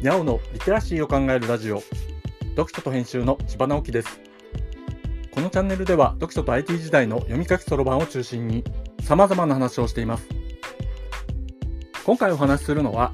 [0.00, 1.82] にゃおのリテラシーを考えるラジオ。
[2.56, 4.18] 読書と編集の千葉直樹です。
[5.30, 8.64] このチャンネルでは読書と IT 時代の読み書きそろばんを中心に
[9.02, 10.26] 様々な話をしています。
[12.06, 13.10] 今回お話しするのは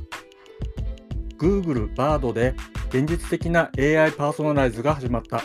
[1.39, 2.55] Google Bard で
[2.91, 5.43] 現実的な AI パーソナライズが始まった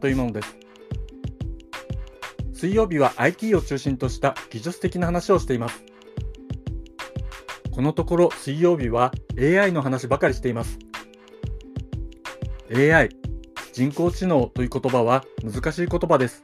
[0.00, 0.56] というものです。
[2.52, 5.87] 水曜日は IT を中心とした技術的な話をしています。
[7.78, 10.80] このところ水曜日は AI の話ばかりしています。
[12.74, 13.10] AI
[13.72, 16.42] 人工知能という言葉は難しい言葉です。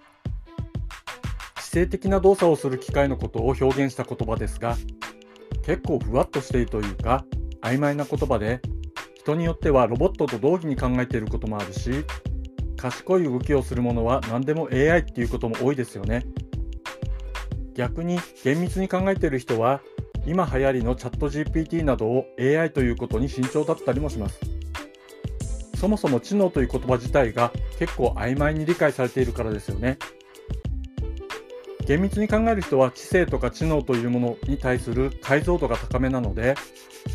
[1.56, 4.76] 知性的な動作をする機械のことを表現した言葉ですが
[5.66, 7.24] 結構ふわっとしているというか
[7.62, 8.60] 曖昧な言葉で
[9.16, 12.04] 人によってはロボットと同義に考えていることもあるし
[12.76, 16.24] 賢い動きをするものは何でも AI っていうことも多いですよね。
[17.74, 19.80] 逆に厳密に考えている人は
[20.26, 24.40] 今流行りのチャット GPT などを AI ということに慎重だったりもします。
[25.76, 29.98] そもそも知能という言葉自体が結構曖昧に理解されているからですよね。
[31.86, 36.54] 厳密に考える人は知性とか知能というものに対する解像度が高めなので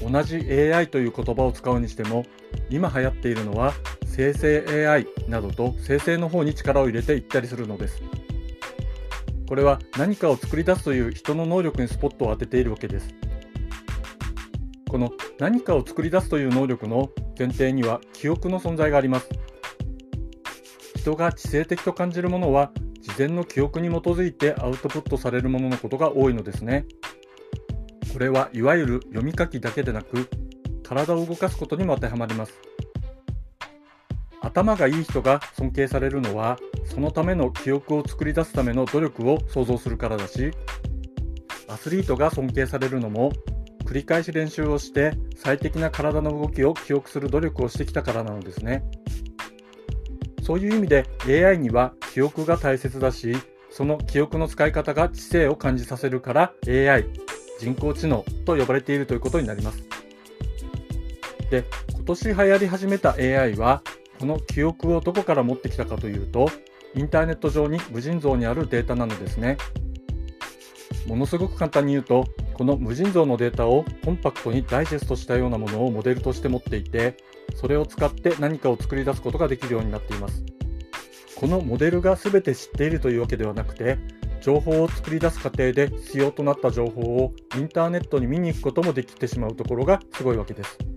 [0.08, 2.26] 同じ AI という言葉を使うにしても
[2.70, 3.74] 今流行っているのは
[4.06, 8.04] 生成 AI などと生成の方に力を入れていったりするのです。
[9.50, 13.16] これは何かを作り出すという人の能力にスポットを当てているわけです。
[14.88, 19.28] この何かを作り出すという能力の前提には記憶の存在があります。
[20.98, 26.86] 人が知性的と感じるものは事前の記憶に基づいてアウトプットされるもののことが多いのですね。
[28.14, 30.30] これはいわゆる読み書きだけでなく
[30.84, 32.69] 体を動かすことにも当てはまります。
[34.50, 40.52] 頭がいい人が尊敬されるのはそのための記憶を作り出すための努力を想像するからだし
[41.68, 43.32] アスリートが尊敬されるのも
[43.86, 48.84] 繰り返し練習をして最適な体の動きを記憶する努力をしてきたからなのですね。
[50.42, 53.38] そういう意味で AI には記憶が大切だし
[53.70, 57.06] その記憶の使い方が知性を感じさせるから AI
[57.60, 59.84] 人工知能と呼ばれているということになります。
[61.52, 63.84] で今年流行り始めた AI は
[64.20, 66.50] この記憶をどこから持ってきたかというと
[66.96, 69.58] インターネット上に無尽蔵にあるデータなのですね。
[71.08, 77.16] ものすごく簡単に言うとこの無尽蔵のデータをコンパクトにダイジェストしたようなものをモデルとして持っていて
[77.56, 80.44] それを使って何かを作り出すことができるようになっています。
[81.36, 83.98] このモデルが全て知っているというわけではなくて
[84.42, 90.89] 情報を作り出す過程で必要となった情報をインターネットに見に行くこともできてしまうところがすごいわけです。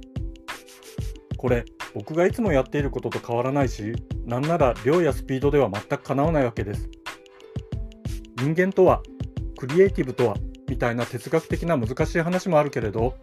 [1.42, 6.88] これ僕がいつもやっていることと変わらないしなんなら量やスピードでは全くかなわないわけです。
[8.36, 9.03] 人間とは
[9.58, 10.36] クリエイティブとは
[10.69, 13.16] みたいな哲学的な難しい話もあるけれど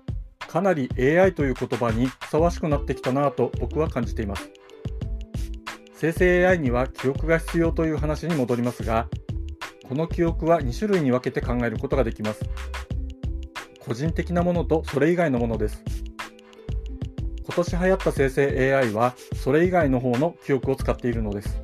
[0.50, 4.52] かなり AI という言葉にふさわしくなってきたなぁと僕は感じています。
[5.94, 9.08] 生成 AI には記憶が必要という話に戻りますが
[9.88, 12.42] この記憶は2種類に分けて考えることができます。
[13.80, 16.09] 個人的なものとそれ以外のものです。
[17.50, 21.60] 今年流行った生成 AI はそれ以外の方の記憶を使っているのです。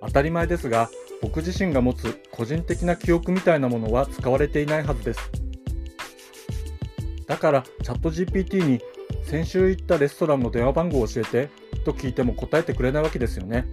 [0.00, 0.88] 当たり前ですが
[1.20, 5.20] 僕自身が持つ個人的な記憶みたいなものは使われていないはずです。
[7.26, 8.80] だからチャット GPT に
[9.24, 11.50] 先週行ったレストランの電話番号を教えて
[11.84, 13.66] と聞いても答えてくれないわけですよね。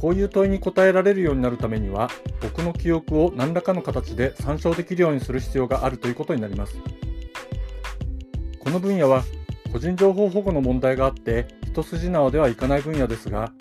[0.00, 2.10] こういう問いに答えられるようになるためには
[2.40, 6.76] 僕の記憶を何らかの形で参照できるようにする必要があるということになります。
[8.62, 9.24] この分野は
[9.72, 13.52] 個人情報保護の問題があって一筋縄ではいかない分野ですが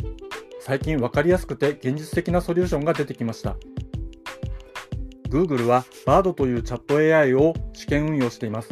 [0.59, 3.55] 最近分かりやすくて現実的なソリューションが出てきました。
[5.27, 8.69] Google は Bard というチャット AI を試験運用しています。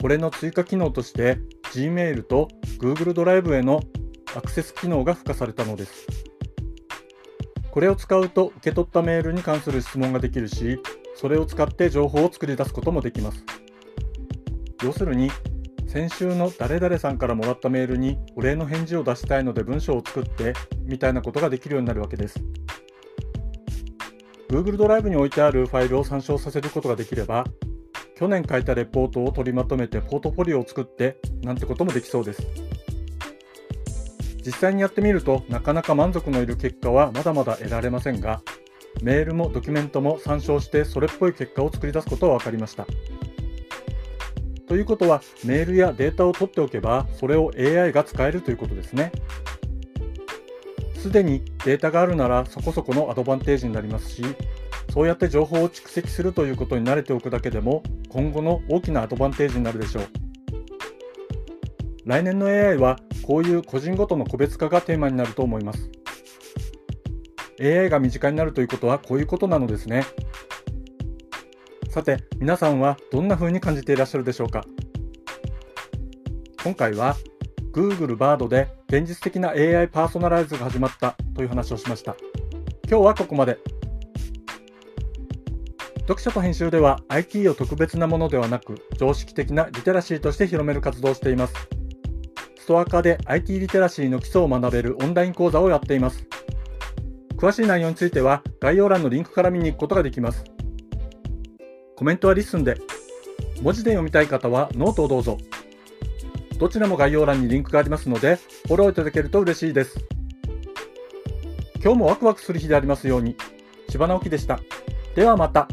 [0.00, 1.38] これの追加機能として
[1.72, 2.48] Gmail と
[2.80, 3.82] Google ドライブへの
[4.34, 6.08] アクセス機能が付加されたのです。
[7.70, 10.80] これを使うと受け取ったメールに関する質問ができるし
[11.14, 13.59] それを使って情報を作り出すこともできます。
[14.82, 15.30] 要するに
[15.86, 20.54] 先週の誰々さんからもらったメールにお礼の返事を出したいので文章を作って
[20.84, 22.40] みたいなことができるようになるわけです。
[24.48, 27.44] Google ドライブに置いてあるファイルを参照させることができれば
[28.16, 32.46] 去年書いたレポートを取りまとめてポートフォリオを作ってなんてこともできそうです。
[34.44, 38.42] 実際にやってみるとなかなか満足のいる結果はまだまだ得られませんが
[39.02, 42.86] メールもドキュメントも参照してそれっぽい結果を作り出すことは分かりました。
[44.70, 49.10] ということはメールやデータを取っておけばそれを AI が使えるということですね。
[50.94, 54.22] すでにデータがあるならそこそこのアドバンテージになりますし
[54.92, 60.04] そうやって情報を蓄積するということに慣れておくだけでも今後の大きなアドバンテージになるでしょう。
[62.04, 65.90] 来年の AI はこういう個人ごとの個別化がテーマになると思います。
[67.60, 70.04] AI が身近になるということはこういうことなのですね。
[71.90, 74.64] さて、皆さんはどんな風に感じていらっしゃるでしょうか？
[76.62, 77.16] 今回は
[77.72, 82.14] Google Bard で現実的な AI パーソナライズが始まったという話をしました。
[82.88, 83.58] 今日はここまで。
[86.02, 91.54] 読書と編集では IT を特別なものではなく常識的なリテラシーとして広める活動をしています。
[92.56, 96.24] ストアカで IT リテラシーの基礎を学べるオンライン講座をやっています。
[97.36, 100.44] 詳しい内容については概要欄のリンクから見に行くことができます。
[102.00, 102.80] コメントは LISTEN で、
[103.60, 105.36] 文字で読みたい方はノートをどうぞ。
[106.58, 108.36] どちらも概要欄にリンクがありますので、
[108.68, 109.98] フォローいただけると嬉しいです。
[111.84, 113.36] 今日もワクワクする日でありますように。
[113.90, 114.60] 柴直樹でした。
[115.14, 115.68] ではまた。